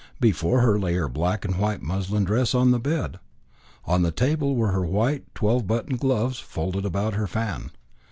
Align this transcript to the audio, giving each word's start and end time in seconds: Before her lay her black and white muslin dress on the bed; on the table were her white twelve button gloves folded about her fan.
Before 0.19 0.61
her 0.61 0.79
lay 0.79 0.95
her 0.95 1.07
black 1.07 1.45
and 1.45 1.59
white 1.59 1.83
muslin 1.83 2.23
dress 2.23 2.55
on 2.55 2.71
the 2.71 2.79
bed; 2.79 3.19
on 3.85 4.01
the 4.01 4.09
table 4.09 4.55
were 4.55 4.71
her 4.71 4.83
white 4.83 5.25
twelve 5.35 5.67
button 5.67 5.95
gloves 5.95 6.39
folded 6.39 6.85
about 6.85 7.13
her 7.13 7.27
fan. 7.27 7.69